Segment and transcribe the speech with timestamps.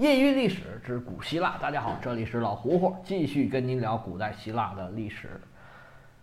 [0.00, 5.38] 业余历史之古希腊，大家好，这里是老胡胡，继续跟您聊古代希腊的历史。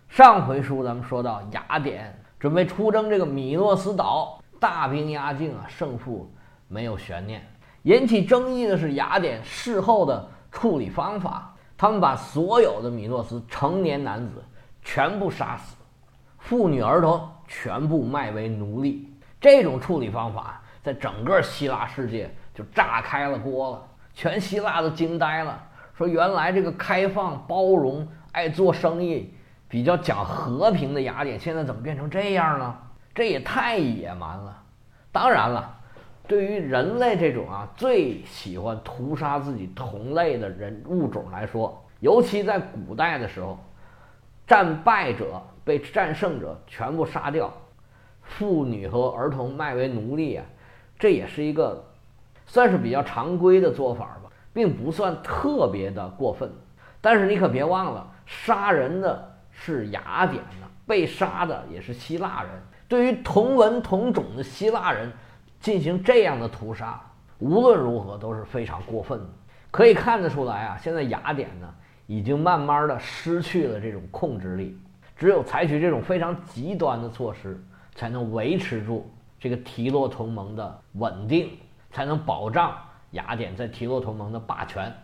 [0.08, 6.28] 上回书咱们说到雅典准备出征这个米诺斯岛，大兵压境啊，胜负
[6.66, 7.40] 没有悬念。
[7.84, 14.42] 引起争议的是雅典事后的处理方法，他们把所有的米诺斯成年男子
[14.82, 15.76] 全部杀死，
[16.40, 19.08] 妇女儿童全部卖为奴隶。
[19.40, 22.28] 这种处理方法在整个希腊世界。
[22.58, 25.62] 就炸开了锅了，全希腊都惊呆了，
[25.96, 29.32] 说原来这个开放、包容、爱做生意、
[29.68, 32.76] 比较讲和平的雅典，现在怎么变成这样了？
[33.14, 34.60] 这也太野蛮了。
[35.12, 35.72] 当然了，
[36.26, 43.56] 对于人类这种啊最喜欢屠杀自己同类的人物种来说，尤其在古代的时候，
[44.48, 47.52] 战败者被战胜者全部杀掉，
[48.20, 50.44] 妇女和儿童卖为奴隶啊，
[50.98, 51.84] 这也是一个。
[52.48, 56.50] 算是比较常规的做法吧，并不算特别的过分。
[57.00, 62.50] 但是你可别忘了，杀人的是雅典的，被杀的也是希腊人。
[62.88, 65.12] 对于同文同种的希腊人
[65.60, 67.00] 进行这样的屠杀，
[67.38, 69.26] 无论如何都是非常过分的。
[69.70, 71.68] 可以看得出来啊，现在雅典呢
[72.06, 74.76] 已经慢慢的失去了这种控制力，
[75.14, 77.62] 只有采取这种非常极端的措施，
[77.94, 81.50] 才能维持住这个提洛同盟的稳定。
[81.90, 82.76] 才能保障
[83.12, 84.94] 雅典在提洛同盟的霸权。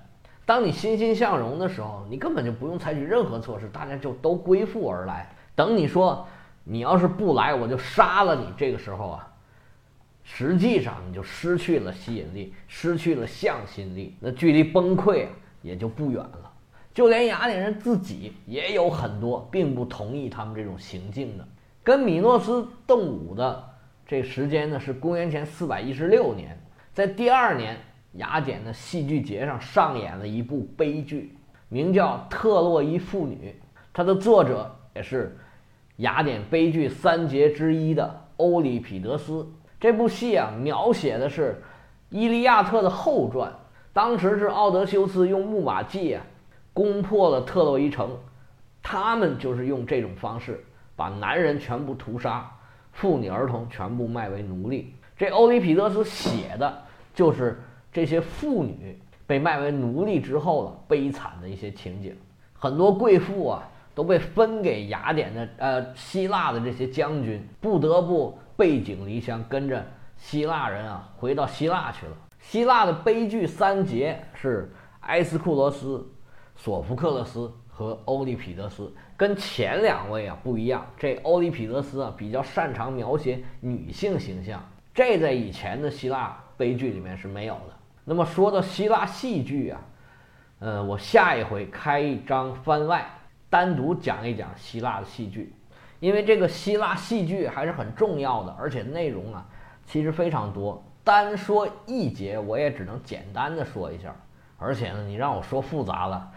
[0.47, 5.35] 当你欣欣向荣的时候，你根本就不用采取任何措施，大家就都归附而来。
[5.55, 6.27] 等你说
[6.65, 8.47] 你要是不来，我就杀了你。
[8.57, 9.33] 这个时候啊，
[10.23, 15.27] 实际上你就失去了吸引力，失去了向心力，那距离崩溃
[15.63, 16.53] 也就不远了。
[16.93, 21.49] 就连雅典人自己也有很多并不同意他们这种行径的。
[21.83, 23.65] 跟米诺斯动武的
[24.07, 26.61] 这时间呢，是公元前四百一十六年。
[26.95, 27.77] 在第二年，
[28.13, 31.37] 雅典的戏剧节上上演了一部悲剧，
[31.69, 33.53] 名叫《特洛伊妇女》。
[33.93, 35.37] 它的作者也是
[35.97, 39.45] 雅典悲剧三杰之一的欧里庇得斯。
[39.81, 41.61] 这部戏啊，描写的是
[42.11, 43.53] 《伊利亚特》的后传。
[43.93, 46.23] 当时是奥德修斯用木马计啊，
[46.73, 48.17] 攻破了特洛伊城。
[48.85, 50.65] 他们就是用这种方式，
[50.95, 52.49] 把男人全部屠杀，
[52.93, 54.95] 妇女儿童全部卖为奴隶。
[55.17, 56.84] 这欧里庇得斯写的。
[57.15, 62.15] 就是这些妇女被卖为奴隶之后的悲惨的一些情景，
[62.53, 63.63] 很多贵妇啊
[63.95, 69.87] 都被分给雅典的呃希腊的这些将军，不得不背井离乡，跟着
[70.17, 72.17] 希腊人啊回到希腊去了。
[72.41, 74.71] 希腊的悲剧三杰是
[75.01, 76.07] 埃斯库罗斯、
[76.57, 86.39] 索福克勒斯和欧利庇得斯，跟前两位啊不一样，这欧利庇得斯啊比较擅长描写女性形象，这在以前的希腊。
[86.57, 87.75] 悲剧里面是没有的。
[88.05, 89.81] 那么说到希腊戏剧啊，
[90.59, 93.05] 呃，我下一回开一张番外，
[93.49, 95.53] 单独讲一讲希腊的戏剧，
[96.01, 99.47] 因为这个希腊戏剧还是很重要的，而且内容啊
[99.87, 100.83] 其实非常多。
[101.03, 104.15] 单说一节，我也只能简单的说一下，
[104.59, 106.31] 而且呢，你让我说复杂了，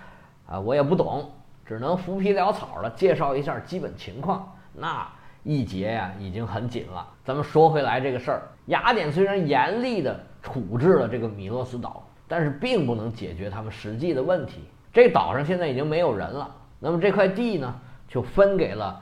[0.47, 1.31] 啊，我也不懂，
[1.65, 4.55] 只能浮皮潦草的介绍一下基本情况。
[4.73, 5.07] 那。
[5.47, 7.07] 一节呀，已经很紧了。
[7.23, 14.65] 咱们说回来这个事儿，雅典虽然严厉地处置了这个米诺斯岛，但是并不能解决他们实际的问题。
[14.91, 17.73] 这岛上现在已经没有人了，那么这块地呢，
[18.09, 19.01] 就分给了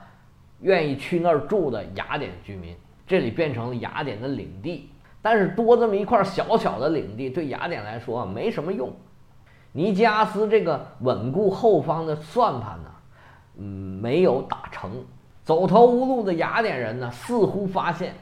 [0.60, 2.76] 愿意去那儿住的雅典居民，
[3.08, 4.88] 这里变成了雅典的领地。
[5.20, 8.88] 但是多这么一块小小的领地，对雅典来说没什么用。
[9.72, 12.90] 尼基阿斯这个稳固后方的算盘呢，
[13.58, 13.64] 嗯，
[14.00, 15.04] 没有打成。
[15.46, 18.12] 走投无路的雅典人呢，似乎发现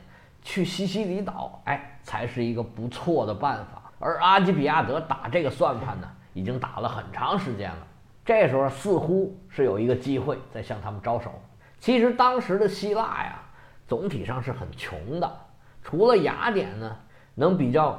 [0.43, 3.91] 去西西里岛，哎，才是一个不错的办法。
[3.99, 7.79] 而阿基比亚德打这个算盘呢，已经打了很长时间了。
[8.27, 11.33] 这时候似乎是有一个机会在向他们招手。
[11.79, 13.41] 其实当时的希腊呀，
[13.89, 15.39] 总体上是很穷的，
[15.83, 16.95] 除了雅典呢
[17.35, 17.99] 能比较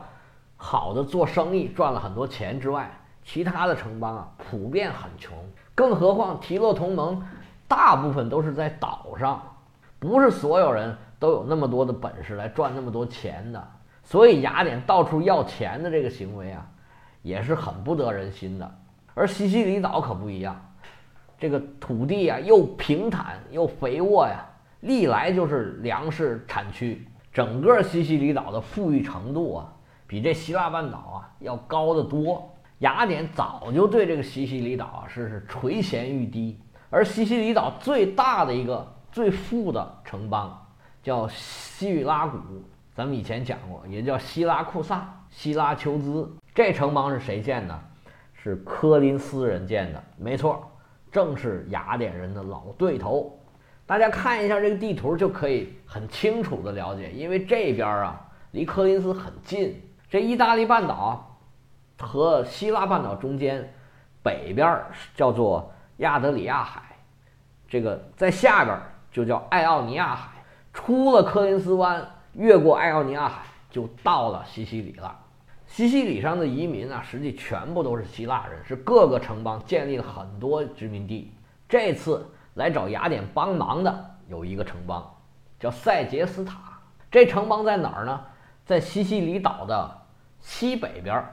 [0.55, 2.91] 好的做生意赚了很多钱之外，
[3.23, 5.35] 其他的城邦啊普遍很穷。
[5.73, 7.25] 更何况提洛同盟。
[7.67, 9.41] 大部分都是在岛上，
[9.99, 13.67] 不是所有人都有那么多的本事来赚那么多钱的。
[14.03, 16.63] 所以雅典到处要钱的这个行为啊，
[17.23, 18.75] 也是很不得人心的。
[19.15, 20.59] 而西西里岛可不一样，
[21.39, 24.45] 这个土地啊又平坦又肥沃呀，
[24.81, 27.07] 历来就是粮食产区。
[27.33, 29.73] 整个西西里岛的富裕程度啊，
[30.05, 32.47] 比这希腊半岛啊要高得多。
[32.79, 36.59] 雅典早就对这个西西里岛啊是是垂涎欲滴。
[36.95, 40.65] 而西西里岛最大的一个、最富的城邦
[41.03, 42.37] 叫西拉古，
[42.95, 46.33] 咱们以前讲过，也叫希拉库萨、希拉丘兹。
[46.53, 47.77] 这城邦是谁建的？
[48.33, 50.71] 是柯林斯人建的，没错，
[51.11, 53.37] 正是雅典人的老对头。
[53.85, 61.37] 大家看一下这个地图就可以很清楚的了解，因为这边啊离柯林斯很近，这意大利半岛
[61.99, 63.69] 和希腊半岛中间
[64.23, 64.81] 北边
[65.13, 66.81] 叫做亚得里亚海，
[67.67, 68.77] 这个在下边
[69.11, 70.29] 就叫爱奥尼亚海。
[70.73, 75.17] 出了柯林斯湾，越过爱奥尼亚海，就到了西西里了。
[75.65, 81.33] 西西里上的移民啊，实际全部都是希腊人，是各个城邦建立了很多殖民地。
[81.67, 85.09] 这次来找雅典帮忙的有一个城邦，
[85.59, 86.57] 叫塞杰斯塔。
[87.09, 88.21] 这城邦在哪儿呢？
[88.65, 90.01] 在西西里岛的
[90.41, 91.23] 西北边。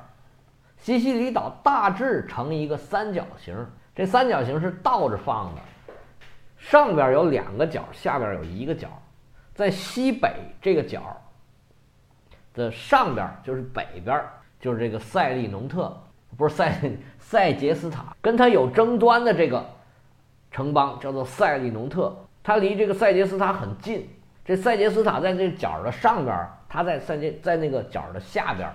[0.78, 3.54] 西西里岛大致呈一个三角形，
[3.94, 5.60] 这三角形是倒着放的，
[6.56, 8.88] 上边有两个角，下边有一个角。
[9.54, 11.14] 在西北这个角
[12.54, 14.24] 的上边就是北边，
[14.58, 15.94] 就是这个塞利农特，
[16.38, 16.74] 不是塞
[17.18, 19.62] 塞杰斯塔，跟他有争端的这个
[20.50, 24.08] 城邦叫做塞利农特，它离这个塞杰斯塔很近。
[24.44, 28.68] 这塞杰斯塔在这角的上边，它在塞杰在那个角的下边，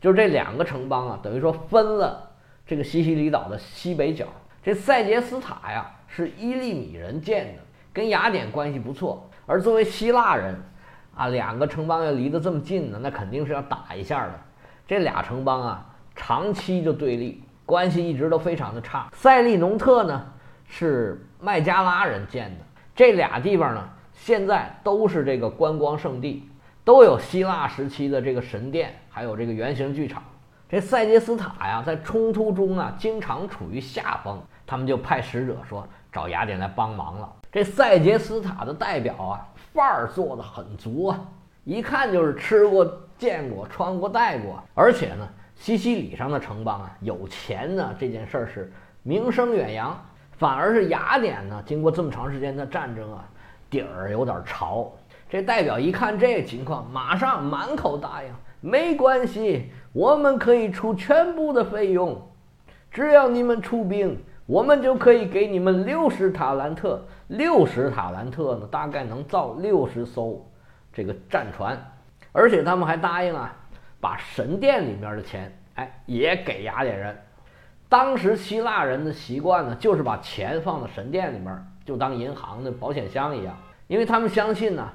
[0.00, 2.25] 就这两个城邦啊，等于说分了
[2.66, 4.26] 这个西西里岛的西北角。
[4.62, 9.30] 这塞杰斯塔呀，是伊利米人建的，跟雅典关系不错。
[9.46, 10.60] 而作为希腊人，
[11.14, 14.34] 啊，两个城邦要离得这么近呢，那肯定是要打一下的。
[14.88, 15.86] 这俩城邦啊，
[16.16, 19.08] 长期就对立，关系一直都非常的差。
[19.12, 20.26] 塞利农特呢
[20.68, 22.64] 是麦加拉人建的，
[22.94, 26.48] 这俩地方呢现在都是这个观光圣地，
[26.82, 30.24] 都有希腊时期的这个神殿，还有这个圆形剧场。
[30.68, 37.32] 这塞杰斯塔呀，在冲突中啊，经常处于下风，他们就派使者说找雅典来帮忙了。
[37.52, 41.20] 这塞杰斯塔的代表啊，范儿做的很足啊，
[41.62, 42.84] 一看就是吃过、
[43.16, 44.60] 见过、穿过、戴过。
[44.74, 48.72] 而且呢，西西里上的城邦啊，有钱呢，这件事儿是
[49.04, 49.96] 名声远扬。
[50.32, 53.24] 反而是雅典呢，经过这么长时间的战争啊，
[53.70, 54.92] 底儿有点潮。
[55.30, 58.30] 这代表一看这情况，马上满口答应，
[58.60, 62.20] 没关系，我们可以出全部的费用，
[62.90, 64.18] 只要你们出兵。
[64.46, 70.40] 我们就可以给你们六十塔兰特，六十塔兰特呢，大概能造六十艘
[70.92, 71.76] 这个战船，
[72.30, 73.52] 而且他们还答应啊，
[74.00, 77.16] 把神殿里面的钱，哎，也给雅典人。
[77.88, 83.52] 当时希腊人的习惯呢，就是把钱放在神殿里面，就当银行的保险箱一样，
[83.88, 84.88] 因为他们相信呢，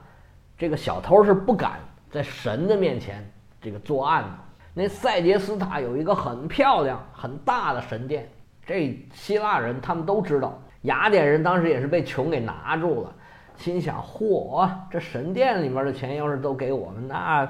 [0.58, 1.74] 这个小偷是不敢
[2.10, 3.30] 在神的面前
[3.62, 4.30] 这个作案的。
[4.74, 8.28] 那塞杰斯塔有一个很漂亮、很大的神殿。
[8.66, 13.14] 这希腊人他们都知道，雅典人当时也是被穷给拿住了，
[13.58, 17.48] 心想：嚯，这神殿里面的钱要是都给我们，那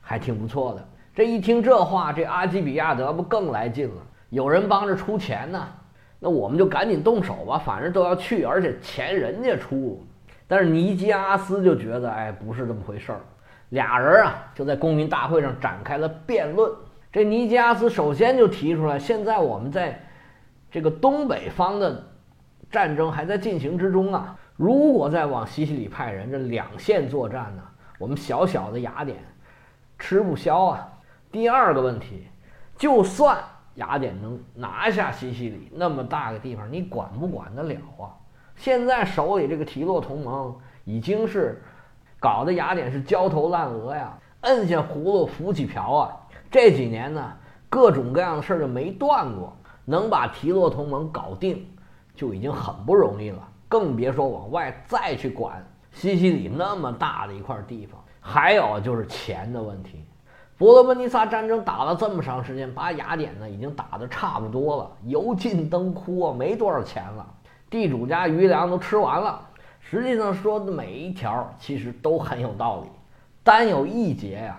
[0.00, 0.88] 还挺不错的。
[1.14, 4.02] 这一听这话，这阿基比亚德不更来劲了？
[4.30, 5.68] 有人帮着出钱呢，
[6.18, 10.02] 那我们就赶紧动手吧，反正都要去，而且钱人家出。
[10.48, 13.20] 但是尼基阿斯就觉得，哎，不是这么回事儿。
[13.72, 16.72] 俩人啊，就在公民大会上展开了辩论。
[17.12, 20.00] 这尼基阿斯首先就提出来，现在我们在。
[20.74, 22.02] 这个东北方的
[22.70, 24.34] 战争还在进行之中啊！
[24.56, 27.62] 如果再往西西里派人，这两线作战呢，
[27.98, 29.18] 我们小小的雅典
[29.98, 30.90] 吃不消啊。
[31.30, 32.26] 第二个问题，
[32.78, 33.36] 就算
[33.74, 38.16] 雅典能拿下西西里那么大个地方，你管不管得了啊？
[38.56, 41.62] 现在手里这个提洛同盟已经是
[42.22, 46.16] 搞得雅典是焦头烂额呀，摁下葫芦浮起瓢啊！
[46.48, 47.32] 这几年呢，
[47.68, 49.52] 各种各样的事儿就没断过。
[49.84, 51.66] 能把提洛同盟搞定，
[52.14, 55.60] 就已经很不容易了，更别说往外再去管
[55.90, 58.00] 西西里那么大的一块地方。
[58.20, 60.04] 还有就是钱的问题，
[60.56, 67.26] 伯罗奔尼撒战争打了这么长时间，把雅典呢已经打得差不多了，油尽灯枯啊，没多少钱了，
[67.68, 69.40] 地主家余粮都吃完了。
[69.92, 72.88] 实际上说的每一条其实都很有道理，
[73.44, 74.58] 单有一节呀，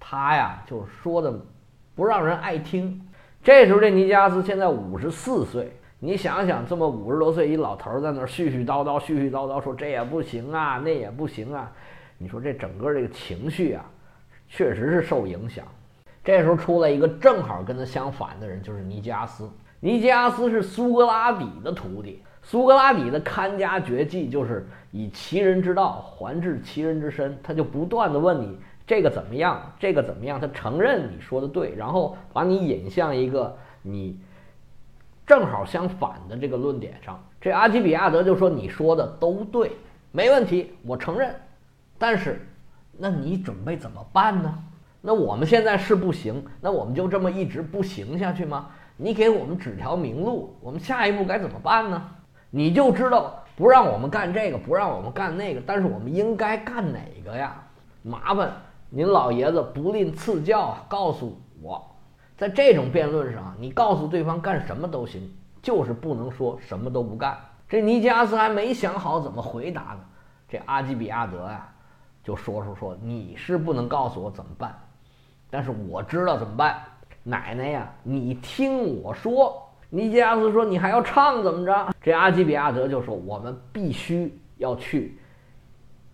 [0.00, 1.38] 他呀就是说的
[1.94, 2.98] 不让人爱听。
[3.42, 11.70] 这时候，这尼加斯现在五十四岁，你想想，这么五十多岁一老头在那絮絮叨叨、絮絮叨叨说这也不行啊，那也不行啊，
[12.16, 13.84] 你说这整个这个情绪啊，
[14.48, 15.62] 确实是受影响。
[16.24, 19.46] 这时候出来一个正好跟他相反的人，就是尼加斯。
[19.78, 28.58] 尼加斯是苏格拉底的徒弟，苏格拉底的看家绝技就是以其人之道还治其人之身，他就不断的问你。
[28.86, 29.72] 这个怎么样？
[29.78, 30.40] 这个怎么样？
[30.40, 34.18] 他承认你说的对，然后把你引向一个你
[35.26, 37.22] 正好相反的这个论点上。
[37.38, 39.72] 这阿基比亚德就说：“你说的都对，
[40.10, 41.34] 没问题，我承认。
[41.98, 42.40] 但是，
[42.96, 44.58] 那你准备怎么办呢？
[45.02, 48.70] 那我们现在是不行，那我们就这么一直不行下去吗？
[48.96, 52.08] 你给我们指条明路，我们下一步该怎么办呢？
[52.50, 57.62] 你就知道不让我们干这个，不让我们干那个，但是我们应该干哪个呀？
[58.02, 58.50] 麻烦
[58.88, 61.84] 您老爷子不吝赐教啊，告诉我，
[62.36, 67.36] 在这种辩论上，你告诉对方干什么都行，就是不能说什么都不干。
[67.68, 70.00] 这尼加斯还没想好怎么回答呢，
[70.48, 71.68] 这阿基比亚德呀，
[72.24, 74.74] 就说说说你是不能告诉我怎么办，
[75.50, 76.82] 但是我知道怎么办。
[77.24, 79.67] 奶奶呀，你听我说。
[79.90, 85.18] 尼基亚斯说：“你还要唱怎么着？”这阿基比亚德就说：“我们必须要去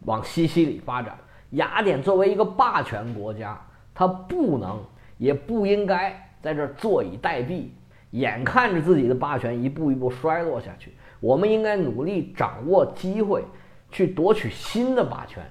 [0.04, 1.18] 往西西里发展。
[1.50, 3.60] 雅典作为一个霸权国家，
[3.92, 4.80] 它不能
[5.18, 7.66] 也不应该在这儿坐以待毙，
[8.12, 10.94] 眼看着自己的霸权一步一步衰落下去。
[11.18, 13.44] 我们应该努力掌握机会，
[13.90, 15.42] 去夺取新的霸权。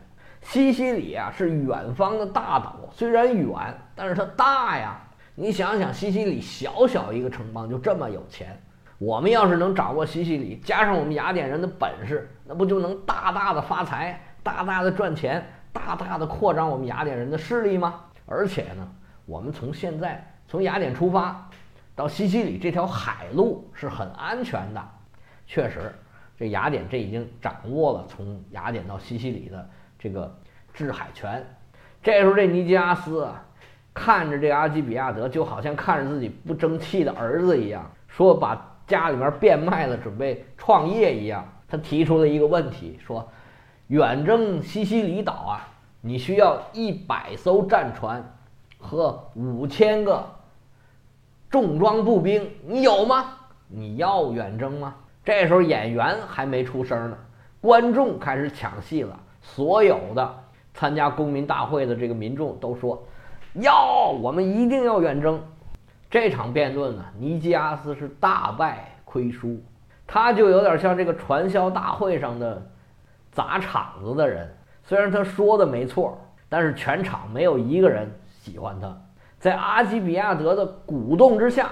[0.42, 4.98] 西西里啊，是远方的大岛，虽然远，但是它大呀。”
[5.36, 8.62] 你想想，西西里小小一个城邦就这么有钱，
[9.00, 18.02] 我们要是能掌握西西里，加上我们雅典人的本事，那不就能大大的发财，大大的赚钱，大大的扩张我们雅典人的势力吗？
[18.28, 18.88] 而且呢，
[19.26, 21.50] 我们从现在从雅典出发
[21.96, 24.90] 到西西里这条海路是很安全的。
[25.48, 25.92] 确实，
[26.38, 30.32] 这雅典这已经掌握了从雅典到西西里的这个
[30.76, 31.44] 制海权。
[32.04, 33.44] 这时候，这尼基阿斯啊。
[33.94, 41.48] 看着这阿基比亚德，就好像看着自己不争气的儿子一样，说把家里面变卖了，准备创业一样。
[41.68, 43.28] 他提出了一个问题，说：
[43.88, 45.68] 远征西西里岛啊，
[46.02, 48.24] 你需要一百艘战船
[48.80, 50.28] 和五千个
[51.50, 53.26] 重装步兵，你有吗？
[53.68, 54.96] 你要远征吗？
[55.24, 57.18] 这时候演员还没出声呢，
[57.62, 59.20] 观众开始抢戏了。
[59.42, 60.36] 所有的
[60.74, 63.02] 参加公民大会的这个民众都说。
[63.54, 65.40] 要我们一定要远征，
[66.10, 69.62] 这场辩论呢，尼基阿斯是大败亏输，
[70.08, 72.66] 他就有点像这个传销大会上的
[73.32, 74.52] 砸场子的人。
[74.84, 76.20] 虽然他说的没错，
[76.50, 78.98] 但是全场没有一个人喜欢他。
[79.40, 81.70] 在阿基比亚德的鼓动之下，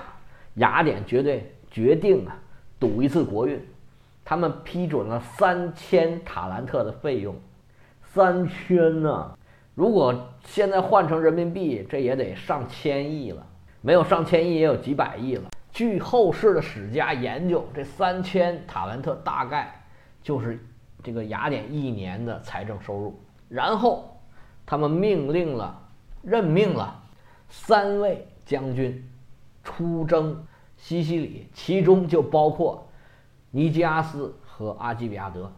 [0.55, 2.37] 雅典绝对决定啊
[2.79, 3.59] 赌一次国运，
[4.23, 7.35] 他们批准了三千塔兰特的费用，
[8.03, 9.31] 三千呢。
[9.73, 10.13] 如果
[10.43, 13.45] 现在换成人民币，这也得上千亿了。
[13.81, 15.49] 没有上千亿，也有几百亿了。
[15.71, 19.83] 据后世的史家研究，这三千塔兰特大概
[20.21, 20.63] 就是
[21.01, 23.17] 这个雅典一年的财政收入。
[23.47, 24.19] 然后，
[24.65, 25.81] 他们命令了、
[26.21, 27.01] 任命了
[27.49, 29.09] 三位将军
[29.63, 32.87] 出征西西里，其中就包括
[33.49, 35.51] 尼基阿斯和阿基比亚德，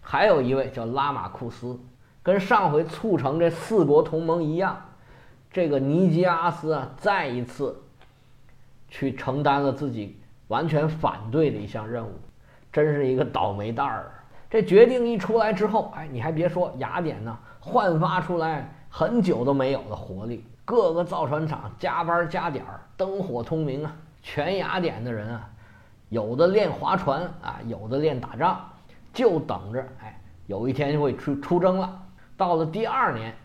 [0.00, 1.78] 还有一位叫拉马库斯。
[2.22, 4.80] 跟上回促成这四国同盟一样，
[5.50, 7.82] 这个尼基阿斯啊，再一次
[8.88, 12.12] 去承担了自己完全反对的一项任务，
[12.72, 14.12] 真是一个倒霉蛋儿。
[14.50, 23.96] 这决定一出来之后，哎，你还别说，雅典呢焕发出来很久都没有的活力，各个造船厂加班加点儿，灯火通明啊。
[24.22, 25.48] 全雅典的人啊，
[26.10, 28.60] 有的练划船啊，有的练打仗，
[29.14, 32.02] 就等着哎，有一天就会出出征了。
[32.40, 33.36] 到了第二年，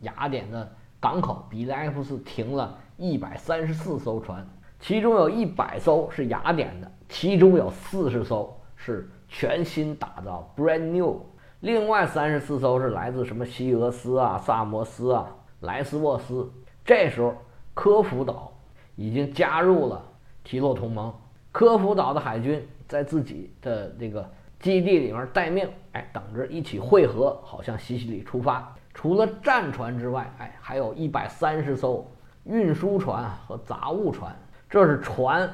[0.00, 0.66] 雅典的
[0.98, 4.42] 港口比莱埃夫斯停了一百三十四艘船，
[4.80, 11.20] 其中有一百艘是雅典的，其中有四十艘是全新打造 （brand new），
[11.60, 15.28] 另外三十四艘是来自什么西俄斯啊、萨摩斯啊、
[15.60, 16.50] 莱斯沃斯。
[16.82, 17.34] 这时候，
[17.74, 18.50] 科孚岛
[18.96, 20.02] 已经加入了
[20.42, 21.12] 提洛同盟，
[21.52, 24.26] 科孚岛的海军在自己的这个。
[24.60, 28.74] 基地里面待命，哎，等着一起汇合，好向西西里出发。
[28.92, 32.04] 除了战船之外，哎，还有一百三十艘
[32.44, 34.34] 运输船和杂物船，
[34.68, 35.48] 这是船。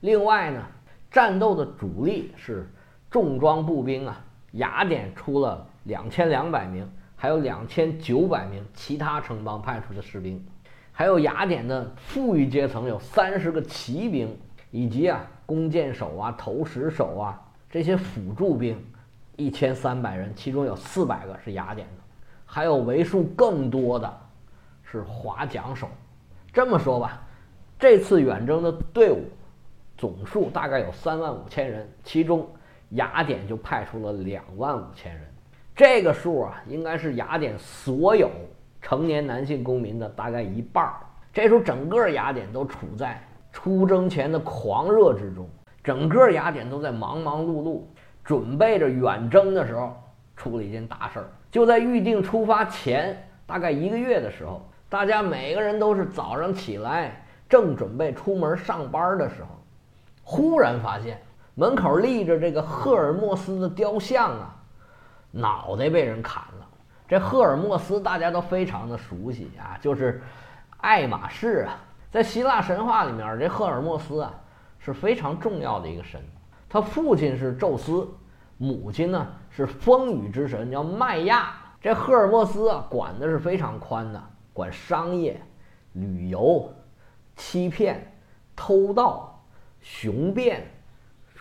[0.00, 0.60] 另外呢，
[1.10, 2.68] 战斗的主力是
[3.08, 4.24] 重装步兵啊。
[4.54, 10.44] 雅典出了两千两百名，还有两千九百名其他城邦派出的士兵，
[10.90, 14.36] 还有雅典的富裕阶层有三十个骑兵，
[14.72, 17.40] 以及啊弓箭手啊、投石手啊。
[17.70, 18.76] 这些辅助兵
[19.36, 22.02] 一千三百人，其中有四百个是雅典的，
[22.44, 24.12] 还有为数更多的
[24.82, 25.88] 是划桨手。
[26.52, 27.22] 这么说吧，
[27.78, 29.22] 这次远征的队伍
[29.96, 32.44] 总数大概有三万五千人，其中
[32.90, 35.22] 雅典就派出了两万五千人。
[35.76, 38.28] 这个数啊，应该是雅典所有
[38.82, 40.94] 成年男性公民的大概一半儿。
[41.32, 43.22] 这时候，整个雅典都处在
[43.52, 45.48] 出征前的狂热之中。
[45.82, 47.82] 整个雅典都在忙忙碌碌，
[48.22, 49.96] 准备着远征的时候，
[50.36, 51.26] 出了一件大事儿。
[51.50, 59.48] 就在预定出发前大概一个月的时候，大家每个人都是早上起来，正准备出门上班的时候，
[60.22, 61.20] 忽然发现
[61.54, 64.54] 门口立着这个赫尔墨斯的雕像啊，
[65.30, 66.66] 脑袋被人砍了。
[67.08, 70.22] 这赫尔墨斯大家都非常的熟悉啊，就是
[70.76, 71.76] 爱马仕啊。
[72.12, 74.32] 在希腊神话里面，这赫尔墨斯啊
[74.80, 76.20] 是非常重要的一个神。
[76.68, 78.08] 他父亲是宙斯，
[78.58, 81.54] 母亲呢是风雨之神，叫麦亚。
[81.80, 84.22] 这赫尔墨斯啊，管的是非常宽的，
[84.52, 85.40] 管商业、
[85.92, 86.70] 旅游、
[87.36, 88.12] 欺骗、
[88.54, 89.42] 偷盗、
[89.80, 90.62] 雄辩，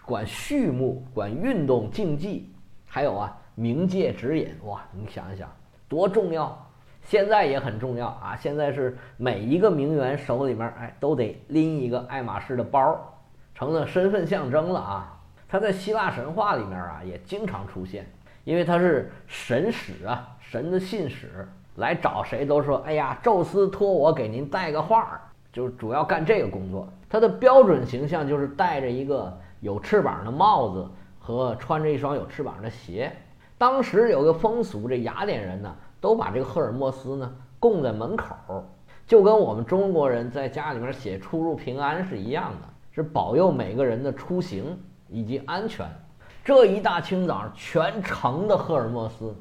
[0.06, 2.54] 管畜牧、管运动竞技，
[2.86, 4.56] 还有啊冥界指引。
[4.64, 5.50] 哇，你想一想，
[5.88, 6.66] 多重要！
[7.04, 8.36] 现在也很重要啊！
[8.36, 12.98] 现在是每一个名媛手里面，哎，都得拎一个爱马仕的包，
[13.60, 15.20] 成了身份象征了啊！
[15.50, 18.10] 他在希腊神话里面啊，也经常出现，
[18.46, 25.20] 因为他是神使啊，神的信使，来找谁都说：“哎呀，宙斯托我给您带个话儿。”
[25.52, 26.88] 就是主要干这个工作。
[27.10, 30.88] 他的标准形象就是戴着一个有翅膀的帽子
[31.20, 33.12] 和穿着一双有翅膀的鞋。
[33.58, 35.76] 当时有个风俗，这雅典人呢。
[36.02, 38.64] 都把这个赫尔墨斯呢供在门口，
[39.06, 42.69] 就跟我们中国人在家里面写“出入平安”是一样的，
[43.00, 44.78] 是保佑每个人的出行
[45.08, 45.88] 以及安全。
[46.44, 49.34] 这一大清早，全城的赫尔墨斯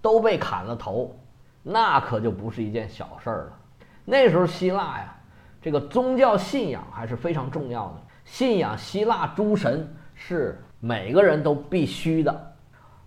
[0.00, 1.18] 都被砍了头，
[1.64, 3.58] 那可就不是一件小事儿了。
[4.04, 5.16] 那时候希腊呀，
[5.60, 7.94] 这个宗教信仰还是非常重要的，
[8.24, 12.54] 信仰希腊诸神是每个人都必须的，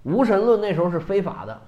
[0.04, 1.62] 无神论那时候是非法的。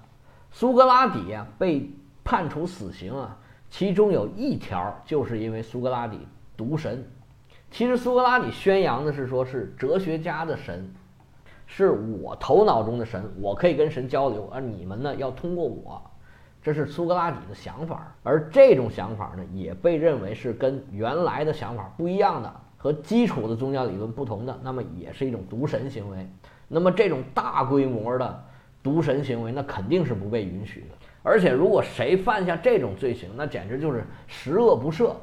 [0.52, 1.90] 苏格拉底啊被
[2.26, 3.38] 判处死刑啊，
[3.70, 6.20] 其中有一条就是因为苏格拉底
[6.58, 7.10] 独神。
[7.70, 10.90] 其实苏格拉底宣扬的是说是哲学家的神，
[11.66, 16.02] 是我头脑中的神，我可以跟神交流，而你们呢要通过我，
[16.62, 18.16] 这是苏格拉底的想法。
[18.24, 26.28] 而这种想法呢，也被认为是跟原来的想法不一样的，和基础的宗教理论不同的，那么也是一种独神行为。
[26.68, 28.44] 那么这种大规模的。
[28.84, 35.14] 毒神行为那肯定是不被允许的，而且如果谁犯下这种罪行，那简直就是十恶不赦，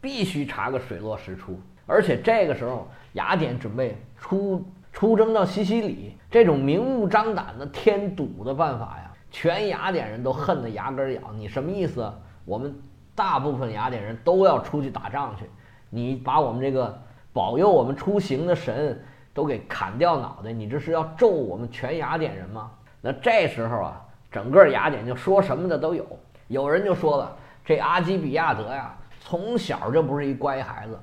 [0.00, 1.56] 必须查个水落石出。
[1.92, 11.22] 而且这个时候，雅典准备出出征到西西里，这种明目张胆的添堵的办法呀，全雅典人都恨得牙根痒。
[11.36, 12.10] 你什么意思？
[12.46, 12.74] 我们
[13.14, 15.44] 大部分雅典人都要出去打仗去，
[15.90, 16.98] 你把我们这个
[17.32, 18.98] 保佑我们出行的神
[19.34, 22.70] 都给砍掉脑袋，你这是要咒我们全雅典人吗？
[23.00, 24.00] 那这时候啊，
[24.30, 26.06] 整个雅典就说什么的都有。
[26.48, 30.98] 有人就说了，这阿基比亚德呀，从小就不是一乖孩子。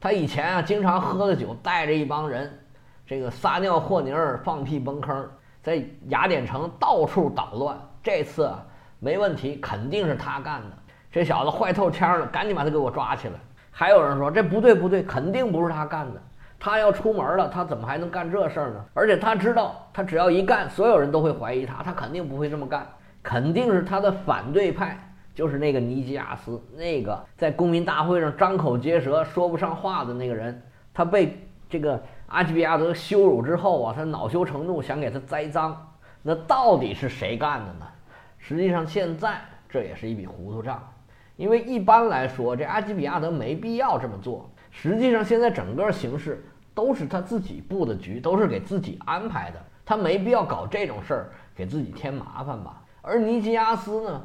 [0.00, 2.50] 他以前啊，经常喝了酒，带着一帮人，
[3.06, 5.28] 这个撒尿和泥儿、放屁崩坑，
[5.62, 7.76] 在雅典城到处捣乱。
[8.02, 8.64] 这次啊，
[8.98, 10.70] 没问题，肯定是他干的。
[11.12, 13.34] 这小子坏透腔了，赶紧把他给我抓起来。
[13.70, 16.22] 还有人说，这不对不对，肯定不是他干的。
[16.58, 18.84] 他要出门了，他怎么还能干这事儿呢？
[18.94, 22.86] 而且他知道，他只要一干，所有人都会怀疑他，他肯定不会这么干，
[23.22, 24.98] 肯定是他的反对派，
[25.40, 30.62] 就是那个尼基亚斯，那个在公民大会上张口结舌说不上话的那个人。
[30.92, 31.34] 他被
[31.66, 35.74] 这个阿基比亚德羞辱之后啊，他恼羞成怒，想给他栽赃。
[36.20, 37.86] 那到底是谁干的呢？
[38.36, 40.86] 实际上，现在这也是一笔糊涂账，
[41.36, 44.46] 因为一般来说，这阿基比亚德没必要这么做。
[44.70, 46.44] 实际上，现在整个形势。
[46.72, 52.80] 都是他自己布的局，都是给自己安排的，他没必要搞这种事儿给自己添麻烦吧。
[53.02, 54.22] 而尼基亚斯呢，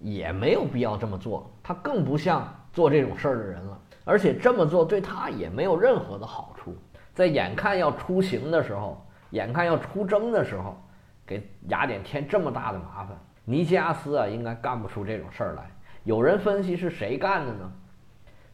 [0.00, 3.78] 也没有必要这么做，他更不像做这种事儿的人了。
[4.04, 6.74] 而且这么做对他也没有任何的好处。
[7.14, 10.80] 在眼看要出行的时候，眼看要出征的时候，
[11.26, 13.08] 给雅典添这么大的麻烦，
[13.44, 15.70] 尼基亚斯啊，应该干不出这种事儿来。
[16.04, 17.72] 有人分析是谁干的呢？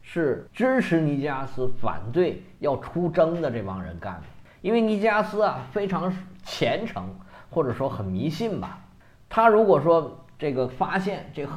[0.01, 4.23] 是支持尼基亚斯反对要出征的这帮人干的，
[4.61, 7.07] 因为尼基亚斯啊非常虔诚，
[7.49, 8.79] 或者说很迷信吧。
[9.29, 11.47] 他如果说这个发现这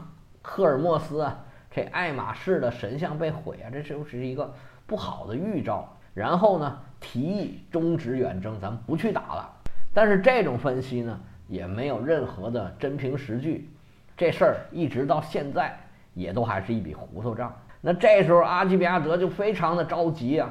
[0.42, 1.38] 赫尔墨斯啊
[1.70, 4.52] 这爱马仕的神像被毁啊，这就是一个
[4.86, 5.88] 不好的预兆。
[6.14, 9.48] 然后呢，提议终止远征，咱们不去打了。
[9.94, 13.70] 但是这种分析呢，也没有任何的真凭实据。
[14.16, 15.78] 这事儿一直到现在
[16.14, 17.54] 也都还是一笔糊涂账。
[17.80, 20.50] 那这时候阿基比亚德就非常的着急啊，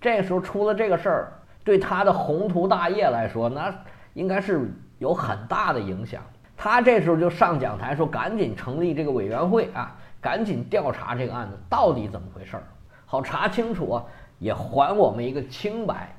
[0.00, 1.32] 这时候出了这个事儿，
[1.64, 3.74] 对他的宏图大业来说，那
[4.14, 6.22] 应该是有很大的影响。
[6.58, 12.64] 他这时候就上讲台说：“赶紧成立这个委员会啊，赶紧调查这个案子到底怎么回事儿，
[13.06, 14.04] 好查清楚啊，
[14.40, 16.14] 也还我们一个清白，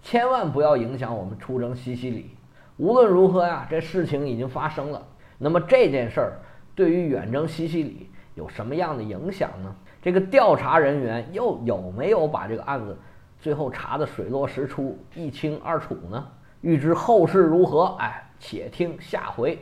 [0.00, 2.30] 千万不要影响我们出征西西里。
[2.76, 5.02] 无论如何呀，这事情已经发生了，
[5.36, 6.38] 那么这件事儿
[6.74, 9.74] 对于远征西西里。”有什么样的影响呢？
[10.00, 12.96] 这个调查人员又有没有把这个案子
[13.38, 16.26] 最后查得水落石出、一清二楚呢？
[16.62, 19.56] 欲知后事如何，哎，且听下回。